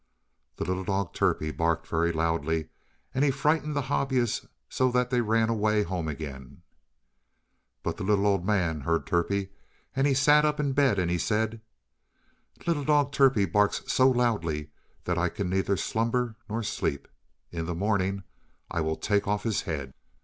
[0.55, 2.69] The little dog Turpie barked very loudly,
[3.13, 6.63] and he frightened the Hobyahs so that they ran away home again.
[7.83, 9.49] But the little old man heard Turpie,
[9.95, 11.61] and he sat up in bed, and he said:
[12.65, 14.71] "Little dog Turpie barks so loudly
[15.03, 17.07] that I can neither slumber nor sleep.
[17.51, 18.23] In the morning
[18.71, 19.93] I will take off his head."